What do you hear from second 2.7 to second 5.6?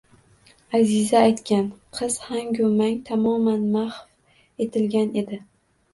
mang, tamoman mahv etilgan edi.